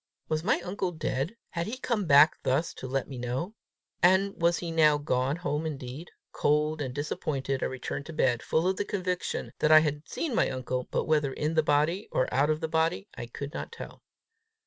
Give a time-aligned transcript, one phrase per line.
[0.29, 1.35] Was my uncle dead?
[1.51, 3.53] Had he come back thus to let me know?
[4.01, 6.09] And was he now gone home indeed?
[6.31, 10.33] Cold and disappointed, I returned to bed, full of the conviction that I had seen
[10.33, 13.71] my uncle, but whether in the body or out of the body, I could not
[13.71, 14.01] tell.